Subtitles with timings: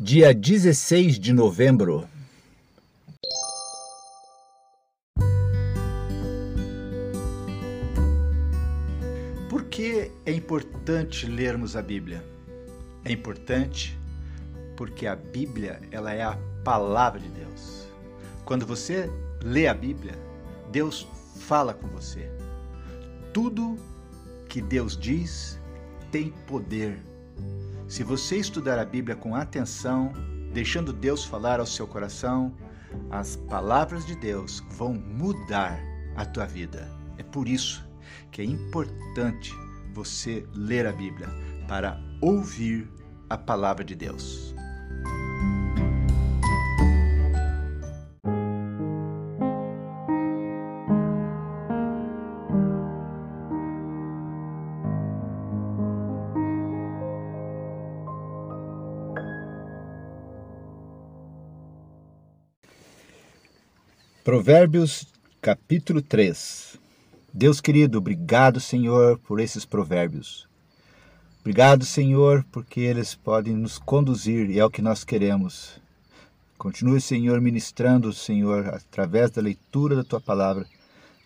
[0.00, 2.06] dia 16 de novembro.
[9.48, 12.24] Por que é importante lermos a Bíblia?
[13.04, 13.98] É importante
[14.76, 17.88] porque a Bíblia, ela é a palavra de Deus.
[18.44, 19.10] Quando você
[19.42, 20.14] lê a Bíblia,
[20.70, 21.08] Deus
[21.40, 22.30] fala com você.
[23.32, 23.76] Tudo
[24.48, 25.58] que Deus diz
[26.12, 27.02] tem poder
[27.88, 30.12] se você estudar a Bíblia com atenção,
[30.52, 32.54] deixando Deus falar ao seu coração,
[33.10, 35.80] as palavras de Deus vão mudar
[36.14, 36.86] a tua vida.
[37.16, 37.88] É por isso
[38.30, 39.54] que é importante
[39.94, 41.28] você ler a Bíblia
[41.66, 42.86] para ouvir
[43.30, 44.54] a palavra de Deus.
[64.38, 65.04] Provérbios
[65.42, 66.78] capítulo 3
[67.34, 70.46] Deus querido, obrigado, Senhor, por esses provérbios.
[71.40, 75.80] Obrigado, Senhor, porque eles podem nos conduzir e é o que nós queremos.
[76.56, 80.64] Continue, Senhor, ministrando, Senhor, através da leitura da tua palavra.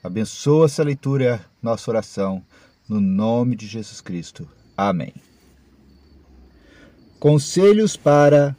[0.03, 2.43] Abençoa essa leitura nossa oração,
[2.89, 4.49] no nome de Jesus Cristo.
[4.75, 5.13] Amém.
[7.21, 8.57] Conselhos para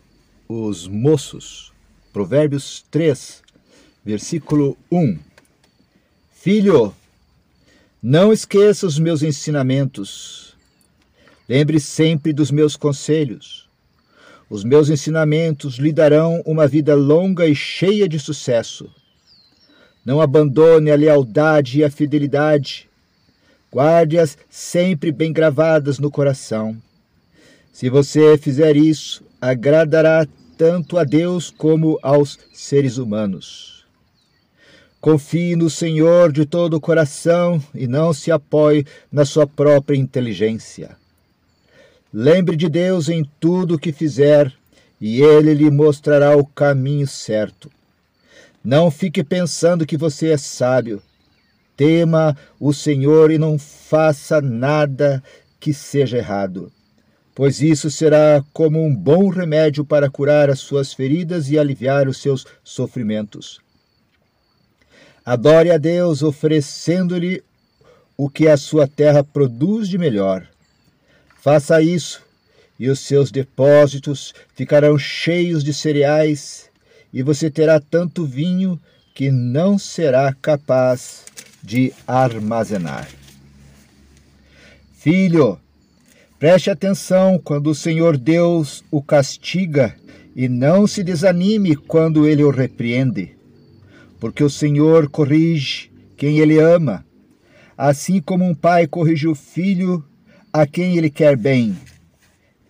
[0.47, 1.73] os moços.
[2.13, 3.42] Provérbios 3,
[4.05, 5.17] versículo 1.
[6.31, 6.93] Filho,
[8.01, 10.55] não esqueça os meus ensinamentos.
[11.47, 13.69] Lembre sempre dos meus conselhos.
[14.49, 18.89] Os meus ensinamentos lhe darão uma vida longa e cheia de sucesso.
[20.05, 22.89] Não abandone a lealdade e a fidelidade.
[23.71, 26.77] Guarde-as sempre bem gravadas no coração.
[27.71, 33.83] Se você fizer isso, agradará tanto a Deus como aos seres humanos.
[35.03, 40.95] Confie no Senhor de todo o coração e não se apoie na sua própria inteligência.
[42.14, 44.49] Lembre de Deus em tudo o que fizer
[45.02, 47.69] e ele lhe mostrará o caminho certo.
[48.63, 51.03] Não fique pensando que você é sábio.
[51.75, 55.21] Tema o Senhor e não faça nada
[55.59, 56.71] que seja errado,
[57.36, 62.21] pois isso será como um bom remédio para curar as suas feridas e aliviar os
[62.21, 63.62] seus sofrimentos.
[65.26, 67.42] Adore a Deus oferecendo-lhe
[68.17, 70.45] o que a sua terra produz de melhor.
[71.42, 72.22] Faça isso,
[72.78, 76.70] e os seus depósitos ficarão cheios de cereais,
[77.14, 78.78] e você terá tanto vinho
[79.16, 81.23] que não será capaz
[81.64, 83.08] de armazenar.
[84.94, 85.58] Filho,
[86.38, 89.95] preste atenção quando o Senhor Deus o castiga
[90.36, 93.33] e não se desanime quando ele o repreende
[94.23, 97.06] porque o Senhor corrige quem ele ama,
[97.78, 100.02] assim como um pai corrige o filho
[100.54, 101.78] a quem ele quer bem.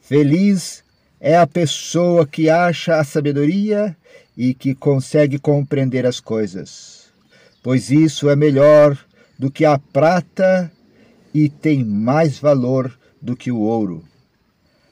[0.02, 0.84] Feliz
[1.20, 3.96] é a pessoa que acha a sabedoria
[4.36, 7.14] e que consegue compreender as coisas,
[7.62, 8.98] pois isso é melhor
[9.38, 10.72] do que a prata
[11.32, 14.04] e tem mais valor do que o ouro.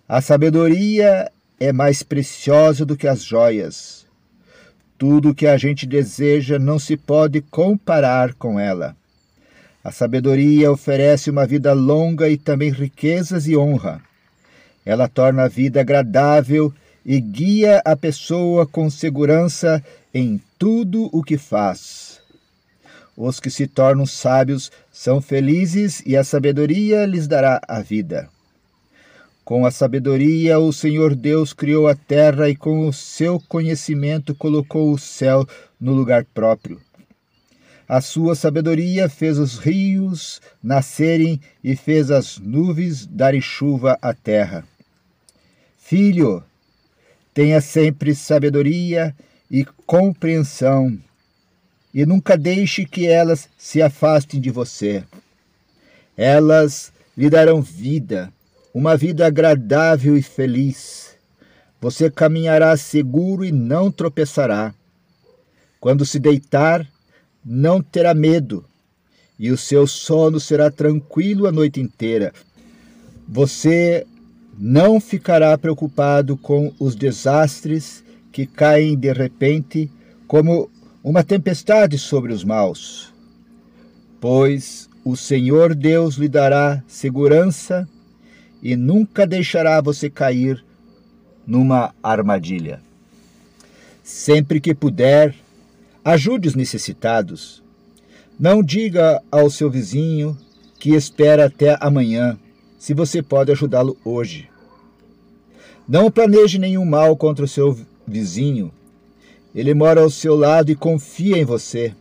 [0.07, 4.01] A sabedoria é mais preciosa do que as joias
[5.01, 8.95] tudo o que a gente deseja não se pode comparar com ela.
[9.83, 13.99] A sabedoria oferece uma vida longa e também riquezas e honra.
[14.85, 16.71] Ela torna a vida agradável
[17.03, 22.21] e guia a pessoa com segurança em tudo o que faz.
[23.17, 28.29] Os que se tornam sábios são felizes e a sabedoria lhes dará a vida.
[29.43, 34.93] Com a sabedoria, o Senhor Deus criou a terra e com o seu conhecimento colocou
[34.93, 35.47] o céu
[35.79, 36.79] no lugar próprio.
[37.87, 44.63] A sua sabedoria fez os rios nascerem e fez as nuvens darem chuva à terra.
[45.75, 46.43] Filho,
[47.33, 49.13] tenha sempre sabedoria
[49.49, 50.97] e compreensão,
[51.93, 55.03] e nunca deixe que elas se afastem de você.
[56.15, 58.31] Elas lhe darão vida
[58.73, 61.15] uma vida agradável e feliz.
[61.79, 64.73] Você caminhará seguro e não tropeçará.
[65.79, 66.87] Quando se deitar,
[67.43, 68.63] não terá medo,
[69.37, 72.31] e o seu sono será tranquilo a noite inteira.
[73.27, 74.05] Você
[74.57, 79.89] não ficará preocupado com os desastres que caem de repente
[80.27, 80.69] como
[81.03, 83.11] uma tempestade sobre os maus,
[84.19, 87.89] pois o Senhor Deus lhe dará segurança
[88.61, 90.63] e nunca deixará você cair
[91.45, 92.81] numa armadilha.
[94.03, 95.35] Sempre que puder,
[96.03, 97.63] ajude os necessitados.
[98.39, 100.37] Não diga ao seu vizinho
[100.79, 102.37] que espera até amanhã,
[102.79, 104.49] se você pode ajudá-lo hoje.
[105.87, 108.71] Não planeje nenhum mal contra o seu vizinho.
[109.53, 111.93] Ele mora ao seu lado e confia em você.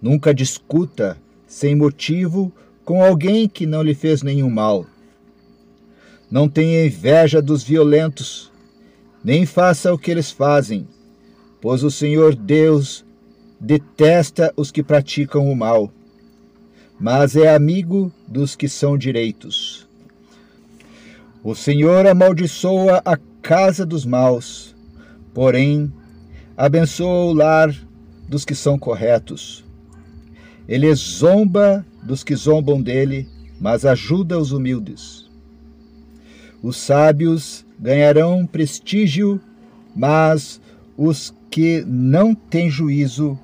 [0.00, 2.52] Nunca discuta sem motivo
[2.84, 4.86] com alguém que não lhe fez nenhum mal.
[6.30, 8.50] Não tenha inveja dos violentos,
[9.22, 10.88] nem faça o que eles fazem,
[11.60, 13.04] pois o Senhor Deus
[13.60, 15.90] detesta os que praticam o mal,
[16.98, 19.86] mas é amigo dos que são direitos.
[21.44, 24.74] O Senhor amaldiçoa a casa dos maus,
[25.32, 25.92] porém
[26.56, 27.72] abençoa o lar
[28.28, 29.64] dos que são corretos.
[30.68, 33.28] Ele zomba dos que zombam dele,
[33.60, 35.25] mas ajuda os humildes.
[36.62, 39.40] Os sábios ganharão prestígio,
[39.94, 40.60] mas
[40.96, 43.38] os que não têm juízo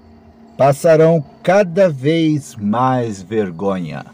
[0.56, 4.06] passarão cada vez mais vergonha.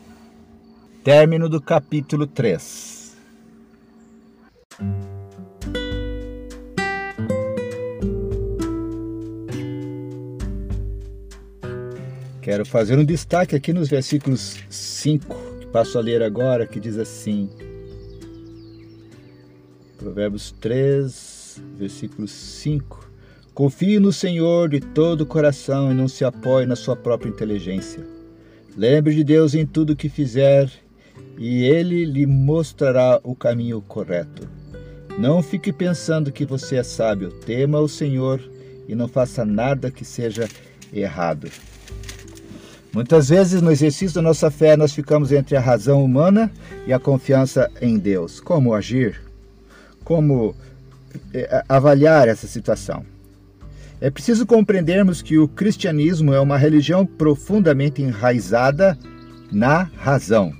[1.04, 3.16] Término do capítulo 3.
[12.40, 16.96] Quero fazer um destaque aqui nos versículos 5, que passo a ler agora, que diz
[16.96, 17.50] assim:
[19.98, 23.10] Provérbios 3, versículo 5.
[23.52, 28.06] Confie no Senhor de todo o coração e não se apoie na sua própria inteligência.
[28.76, 30.70] Lembre de Deus em tudo que fizer
[31.36, 34.48] e ele lhe mostrará o caminho correto.
[35.18, 37.32] Não fique pensando que você é sábio.
[37.32, 38.40] Tema o Senhor
[38.86, 40.48] e não faça nada que seja
[40.92, 41.50] errado.
[42.92, 46.52] Muitas vezes, no exercício da nossa fé, nós ficamos entre a razão humana
[46.86, 48.38] e a confiança em Deus.
[48.38, 49.27] Como agir?
[50.08, 50.54] Como
[51.34, 53.04] eh, avaliar essa situação?
[54.00, 58.98] É preciso compreendermos que o cristianismo é uma religião profundamente enraizada
[59.52, 60.54] na razão.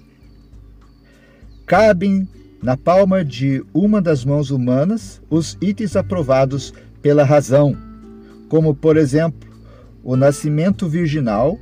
[1.64, 2.28] Cabem
[2.62, 7.74] na palma de uma das mãos humanas os itens aprovados pela razão,
[8.50, 9.48] como, por exemplo,
[10.04, 11.58] o nascimento virginal,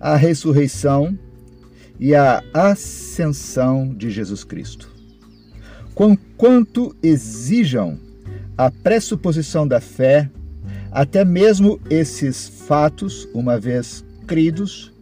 [0.00, 1.18] a ressurreição
[1.98, 4.89] e a ascensão de Jesus Cristo.
[5.94, 7.98] Quanto exijam
[8.56, 10.30] a pressuposição da fé,
[10.90, 14.92] até mesmo esses fatos, uma vez cridos,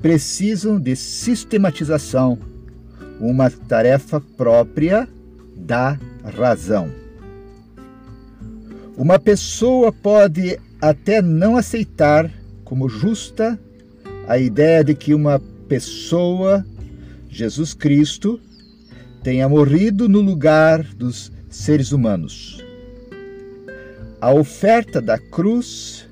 [0.00, 2.38] precisam de sistematização,
[3.20, 5.08] uma tarefa própria
[5.56, 6.90] da razão.
[8.96, 12.30] Uma pessoa pode até não aceitar
[12.64, 13.58] como justa
[14.26, 15.38] a ideia de que uma
[15.68, 16.64] pessoa,
[17.28, 18.40] Jesus Cristo,
[19.26, 22.64] tenha morrido no lugar dos seres humanos.
[24.20, 26.08] A oferta da cruz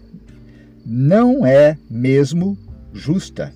[0.84, 2.58] não é mesmo
[2.92, 3.54] justa,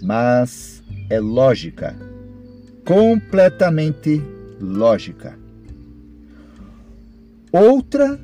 [0.00, 0.80] mas
[1.10, 1.96] é lógica,
[2.84, 4.22] completamente
[4.60, 5.36] lógica.
[7.50, 8.16] Outra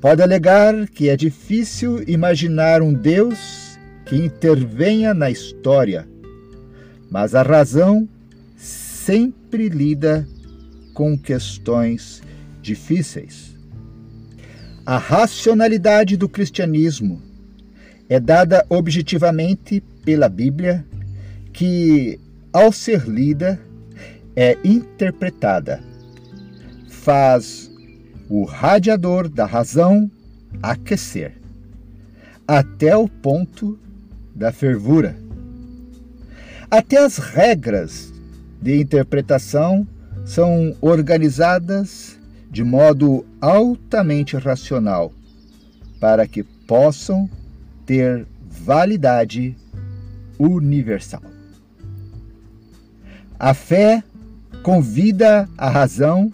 [0.00, 6.08] pode alegar que é difícil imaginar um Deus que intervenha na história,
[7.08, 8.08] mas a razão
[9.08, 10.28] sempre lida
[10.92, 12.22] com questões
[12.60, 13.56] difíceis.
[14.84, 17.22] A racionalidade do cristianismo
[18.06, 20.84] é dada objetivamente pela Bíblia,
[21.54, 22.20] que,
[22.52, 23.58] ao ser lida,
[24.36, 25.82] é interpretada.
[26.90, 27.70] Faz
[28.28, 30.10] o radiador da razão
[30.62, 31.32] aquecer,
[32.46, 33.78] até o ponto
[34.34, 35.16] da fervura.
[36.70, 38.17] Até as regras
[38.60, 39.86] de interpretação
[40.24, 42.18] são organizadas
[42.50, 45.12] de modo altamente racional
[46.00, 47.28] para que possam
[47.84, 49.56] ter validade
[50.38, 51.22] universal.
[53.38, 54.02] A fé
[54.62, 56.32] convida a razão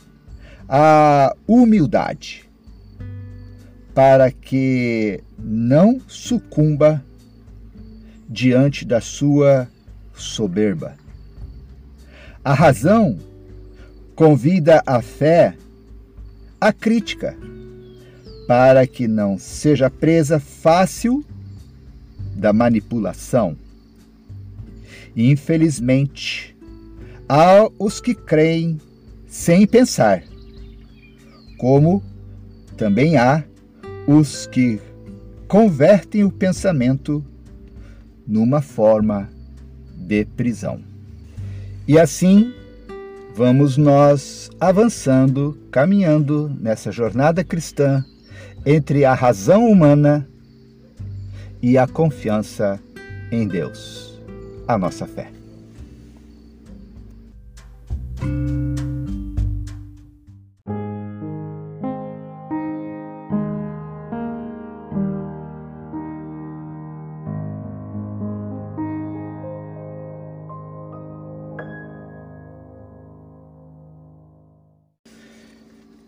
[0.68, 2.48] à humildade
[3.94, 7.04] para que não sucumba
[8.28, 9.68] diante da sua
[10.14, 11.03] soberba.
[12.44, 13.18] A razão
[14.14, 15.56] convida a fé
[16.60, 17.34] à crítica,
[18.46, 21.24] para que não seja presa fácil
[22.36, 23.56] da manipulação.
[25.16, 26.54] Infelizmente,
[27.26, 28.78] há os que creem
[29.26, 30.22] sem pensar,
[31.56, 32.02] como
[32.76, 33.42] também há
[34.06, 34.78] os que
[35.48, 37.24] convertem o pensamento
[38.26, 39.30] numa forma
[39.96, 40.92] de prisão.
[41.86, 42.52] E assim
[43.34, 48.02] vamos nós avançando, caminhando nessa jornada cristã
[48.64, 50.26] entre a razão humana
[51.60, 52.80] e a confiança
[53.30, 54.18] em Deus,
[54.66, 55.30] a nossa fé.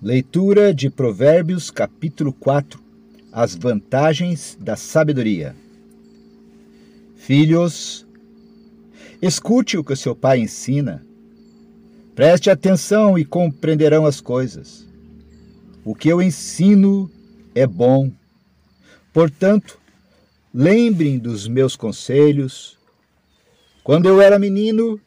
[0.02, 2.78] Leitura de Provérbios, capítulo 4
[3.32, 5.56] As vantagens da sabedoria.
[7.16, 8.06] Filhos,
[9.22, 11.02] escute o que seu pai ensina.
[12.14, 14.86] Preste atenção e compreenderão as coisas.
[15.82, 17.10] O que eu ensino
[17.54, 18.12] é bom.
[19.14, 19.78] Portanto,
[20.52, 22.76] lembrem dos meus conselhos.
[23.82, 25.00] Quando eu era menino,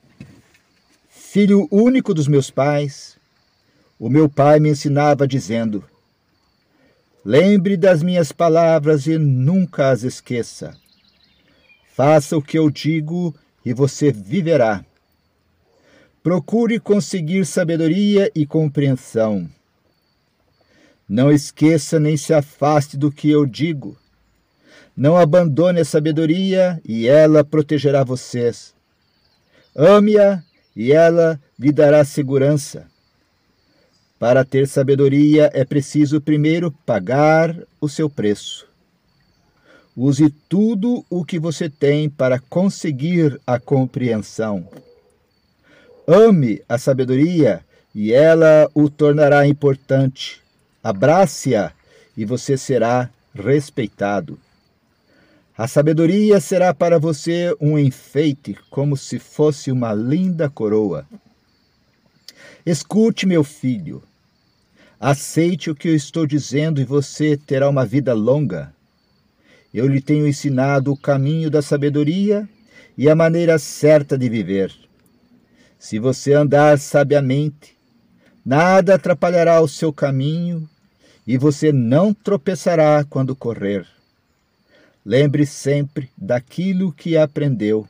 [1.08, 3.19] filho único dos meus pais,
[4.00, 5.84] o meu pai me ensinava dizendo:
[7.24, 10.74] Lembre das minhas palavras e nunca as esqueça.
[11.94, 14.86] Faça o que eu digo e você viverá.
[16.24, 19.50] Procure conseguir sabedoria e compreensão.
[21.08, 23.98] Não esqueça nem se afaste do que eu digo.
[24.96, 28.74] Não abandone a sabedoria e ela protegerá vocês.
[29.76, 30.44] Ame-a
[30.76, 32.89] e ela lhe dará segurança.
[34.20, 38.68] Para ter sabedoria é preciso primeiro pagar o seu preço.
[39.96, 44.68] Use tudo o que você tem para conseguir a compreensão.
[46.06, 47.64] Ame a sabedoria
[47.96, 50.42] e ela o tornará importante.
[50.84, 51.72] Abrace-a
[52.18, 54.38] e você será respeitado.
[55.58, 61.06] A sabedoria será para você um enfeite, como se fosse uma linda coroa.
[62.66, 64.04] Escute, meu filho,
[65.00, 68.74] Aceite o que eu estou dizendo e você terá uma vida longa.
[69.74, 72.50] Eu lhe tenho ensinado o caminho da sabedoria
[72.98, 74.74] e a maneira certa de viver.
[75.78, 77.78] Se você andar sabiamente,
[78.46, 80.70] nada atrapalhará o seu caminho
[81.26, 83.88] e você não tropeçará quando correr.
[85.06, 87.88] Lembre sempre daquilo que aprendeu.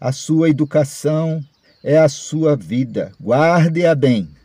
[0.00, 1.44] A sua educação
[1.82, 3.10] é a sua vida.
[3.20, 4.39] Guarde-a bem.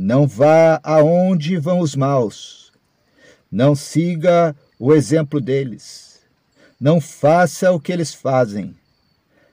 [0.00, 2.72] Não vá aonde vão os maus.
[3.50, 6.20] Não siga o exemplo deles.
[6.80, 8.76] Não faça o que eles fazem.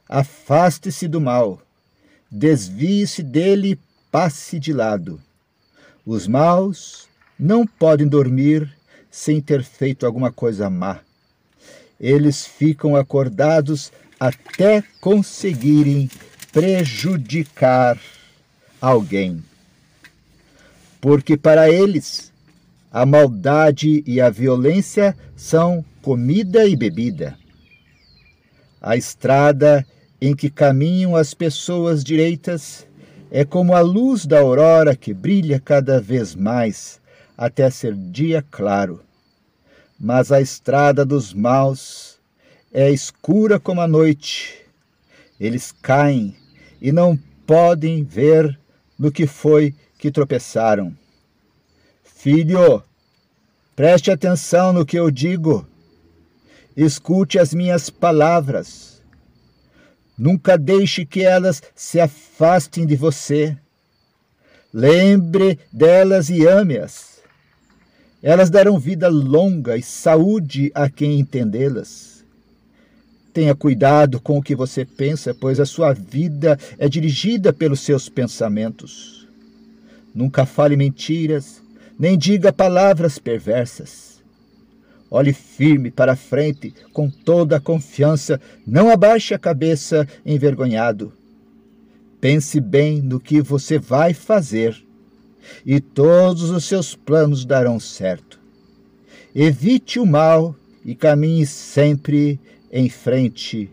[0.07, 1.59] Afaste-se do mal.
[2.29, 3.79] Desvie-se dele e
[4.11, 5.19] passe de lado.
[6.05, 7.07] Os maus
[7.39, 8.71] não podem dormir
[9.09, 10.99] sem ter feito alguma coisa má.
[11.99, 16.07] Eles ficam acordados até conseguirem
[16.51, 17.99] prejudicar
[18.79, 19.43] alguém
[20.99, 22.31] porque para eles
[22.91, 27.37] a maldade e a violência são comida e bebida.
[28.81, 29.85] A estrada
[30.21, 32.87] em que caminham as pessoas direitas
[33.29, 37.01] é como a luz da aurora que brilha cada vez mais
[37.37, 39.01] até ser dia claro.
[39.99, 42.17] Mas a estrada dos maus
[42.73, 44.59] é escura como a noite.
[45.39, 46.35] Eles caem
[46.81, 48.57] e não podem ver
[48.97, 49.73] no que foi
[50.05, 50.95] que tropeçaram.
[52.03, 52.83] Filho,
[53.75, 55.67] preste atenção no que eu digo.
[56.77, 59.01] Escute as minhas palavras.
[60.15, 63.57] Nunca deixe que elas se afastem de você.
[64.71, 67.19] Lembre delas e ame-as.
[68.21, 72.23] Elas darão vida longa e saúde a quem entendê-las.
[73.33, 78.07] Tenha cuidado com o que você pensa, pois a sua vida é dirigida pelos seus
[78.07, 79.24] pensamentos.
[80.15, 81.61] Nunca fale mentiras,
[81.99, 84.23] nem diga palavras perversas.
[85.11, 91.11] Olhe firme para frente com toda a confiança, não abaixe a cabeça envergonhado.
[92.21, 94.81] Pense bem no que você vai fazer
[95.65, 98.39] e todos os seus planos darão certo.
[99.35, 100.55] Evite o mal
[100.85, 102.39] e caminhe sempre
[102.71, 103.69] em frente.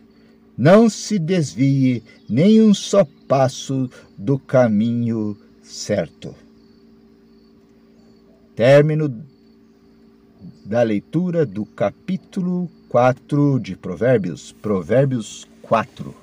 [0.59, 5.37] Não se desvie nem um só passo do caminho
[5.73, 6.35] certo.
[8.55, 9.25] Término
[10.67, 16.15] da leitura do capítulo 4 de Provérbios, Provérbios 4.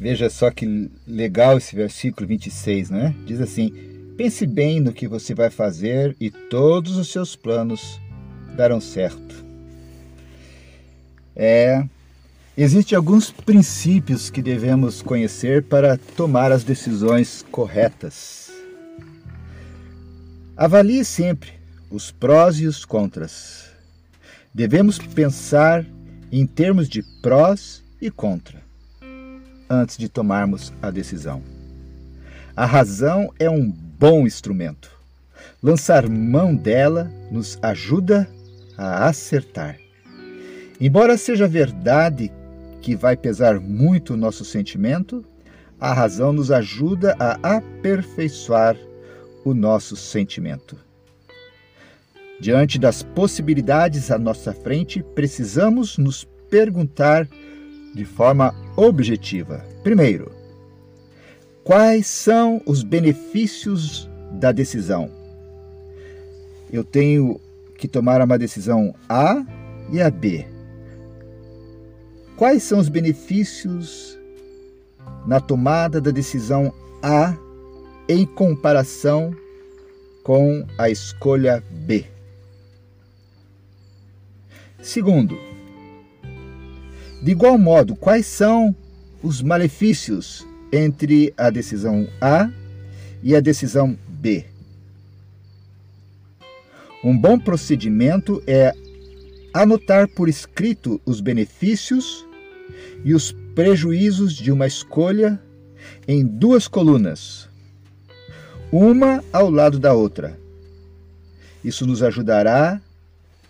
[0.00, 3.14] Veja só que legal esse versículo 26, né?
[3.24, 3.72] Diz assim:
[4.16, 8.00] Pense bem no que você vai fazer e todos os seus planos
[8.56, 9.44] darão certo.
[11.34, 11.84] É,
[12.56, 18.50] existem alguns princípios que devemos conhecer para tomar as decisões corretas.
[20.56, 21.52] Avalie sempre
[21.90, 23.70] os prós e os contras.
[24.52, 25.86] Devemos pensar
[26.30, 28.60] em termos de prós e contra
[29.70, 31.40] antes de tomarmos a decisão.
[32.56, 34.90] A razão é um bom instrumento.
[35.62, 38.28] Lançar mão dela nos ajuda
[38.80, 39.78] a acertar.
[40.80, 42.32] Embora seja verdade
[42.80, 45.22] que vai pesar muito o nosso sentimento,
[45.78, 48.74] a razão nos ajuda a aperfeiçoar
[49.44, 50.78] o nosso sentimento.
[52.40, 57.28] Diante das possibilidades à nossa frente, precisamos nos perguntar
[57.94, 59.62] de forma objetiva.
[59.82, 60.32] Primeiro,
[61.62, 65.10] quais são os benefícios da decisão?
[66.72, 67.38] Eu tenho
[67.80, 69.42] que tomar uma decisão A
[69.90, 70.46] e a B.
[72.36, 74.18] Quais são os benefícios
[75.26, 76.72] na tomada da decisão
[77.02, 77.34] A
[78.06, 79.34] em comparação
[80.22, 82.04] com a escolha B?
[84.82, 85.38] Segundo,
[87.22, 88.76] de igual modo, quais são
[89.22, 92.50] os malefícios entre a decisão A
[93.22, 94.44] e a decisão B?
[97.02, 98.74] Um bom procedimento é
[99.54, 102.26] anotar por escrito os benefícios
[103.02, 105.40] e os prejuízos de uma escolha
[106.06, 107.48] em duas colunas,
[108.70, 110.38] uma ao lado da outra.
[111.64, 112.80] Isso nos ajudará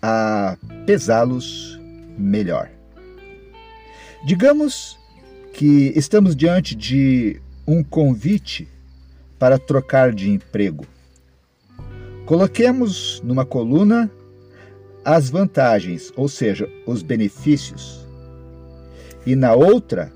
[0.01, 1.79] a pesá-los
[2.17, 2.71] melhor.
[4.25, 4.97] Digamos
[5.53, 8.69] que estamos diante de um convite
[9.41, 10.87] para trocar de emprego.
[12.31, 14.09] Coloquemos numa coluna
[15.05, 18.07] as vantagens, ou seja, os benefícios,
[19.27, 20.13] e na outra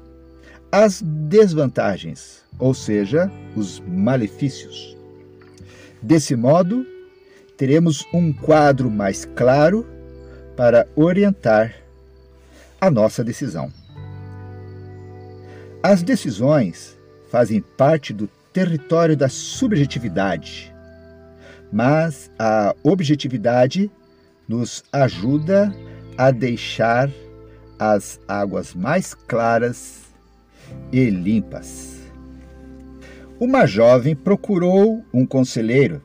[0.70, 4.96] as desvantagens, ou seja, os malefícios.
[6.00, 6.86] Desse modo,
[7.56, 9.84] teremos um quadro mais claro
[10.56, 11.74] para orientar
[12.80, 13.72] a nossa decisão.
[15.82, 16.96] As decisões
[17.28, 20.72] fazem parte do território da subjetividade,
[21.74, 23.90] mas a objetividade
[24.48, 25.74] nos ajuda
[26.16, 27.10] a deixar
[27.76, 30.04] as águas mais claras
[30.92, 32.00] e limpas.
[33.40, 36.00] Uma jovem procurou um conselheiro.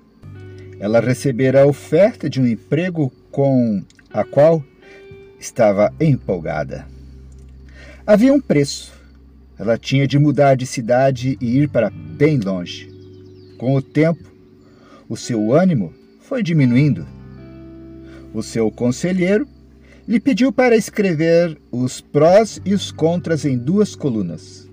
[0.79, 4.63] Ela recebera a oferta de um emprego com a qual
[5.39, 6.88] estava empolgada.
[8.08, 8.91] Havia um preço.
[9.55, 12.89] Ela tinha de mudar de cidade e ir para bem longe.
[13.60, 14.29] Com o tempo,
[15.10, 17.06] o seu ânimo foi diminuindo
[18.34, 19.48] o seu conselheiro,
[20.08, 24.67] lhe pediu para escrever os prós e os contras em duas colunas.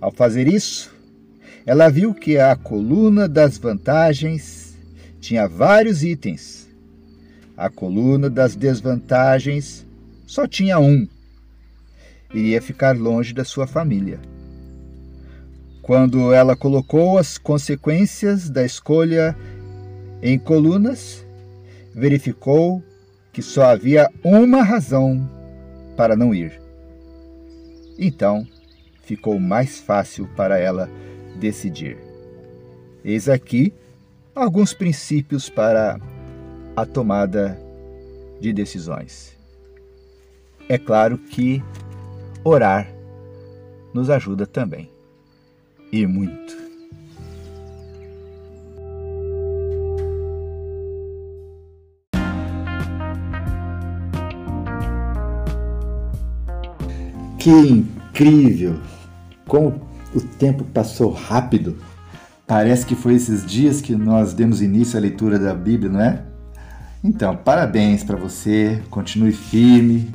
[0.00, 0.94] Ao fazer isso,
[1.66, 4.76] ela viu que a coluna das vantagens
[5.20, 6.68] tinha vários itens.
[7.56, 9.84] A coluna das desvantagens
[10.26, 11.06] só tinha um.
[12.32, 14.20] Iria ficar longe da sua família.
[15.88, 19.34] Quando ela colocou as consequências da escolha
[20.22, 21.24] em colunas,
[21.94, 22.82] verificou
[23.32, 25.26] que só havia uma razão
[25.96, 26.60] para não ir.
[27.98, 28.46] Então,
[29.02, 30.90] ficou mais fácil para ela
[31.40, 31.96] decidir.
[33.02, 33.72] Eis aqui
[34.34, 35.98] alguns princípios para
[36.76, 37.58] a tomada
[38.42, 39.34] de decisões.
[40.68, 41.64] É claro que
[42.44, 42.92] orar
[43.94, 44.92] nos ajuda também,
[45.92, 46.56] e muito.
[57.38, 58.78] Que incrível!
[59.46, 59.80] Como
[60.14, 61.76] o tempo passou rápido.
[62.46, 66.22] Parece que foi esses dias que nós demos início à leitura da Bíblia, não é?
[67.04, 70.10] Então, parabéns para você, continue firme.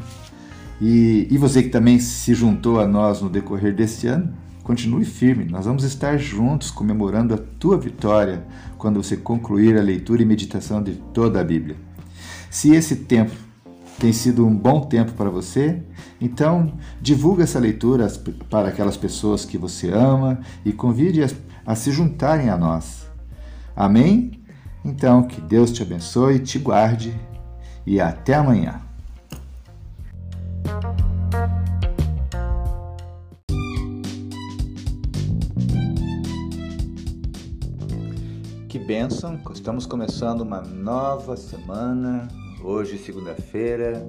[0.82, 4.34] E, e você que também se juntou a nós no decorrer deste ano,
[4.64, 5.46] continue firme.
[5.46, 8.46] Nós vamos estar juntos comemorando a tua vitória
[8.78, 11.76] quando você concluir a leitura e meditação de toda a Bíblia.
[12.50, 13.36] Se esse tempo
[14.00, 15.82] tem sido um bom tempo para você.
[16.20, 18.08] Então, divulgue essa leitura
[18.50, 23.08] para aquelas pessoas que você ama e convide-as a se juntarem a nós.
[23.76, 24.42] Amém?
[24.84, 27.14] Então, que Deus te abençoe, te guarde
[27.86, 28.82] e até amanhã.
[39.24, 39.40] Bênção.
[39.54, 42.28] Estamos começando uma nova semana,
[42.62, 44.06] hoje, segunda-feira,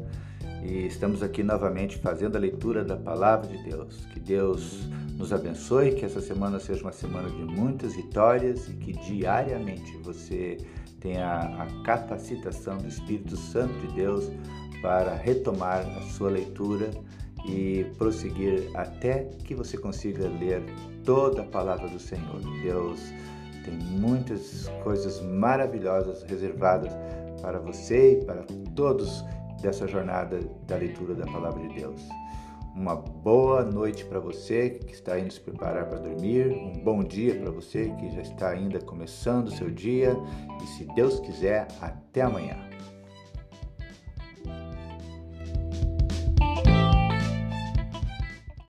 [0.63, 4.05] e estamos aqui novamente fazendo a leitura da Palavra de Deus.
[4.07, 8.93] Que Deus nos abençoe, que essa semana seja uma semana de muitas vitórias e que
[8.93, 10.59] diariamente você
[10.99, 14.31] tenha a capacitação do Espírito Santo de Deus
[14.83, 16.91] para retomar a sua leitura
[17.47, 20.65] e prosseguir até que você consiga ler
[21.05, 22.41] toda a palavra do Senhor.
[22.63, 23.01] Deus
[23.65, 26.93] tem muitas coisas maravilhosas reservadas
[27.41, 29.25] para você e para todos
[29.61, 32.03] dessa jornada da leitura da palavra de Deus.
[32.75, 37.35] Uma boa noite para você que está indo se preparar para dormir, um bom dia
[37.37, 40.17] para você que já está ainda começando o seu dia
[40.61, 42.74] e, se Deus quiser, até amanhã.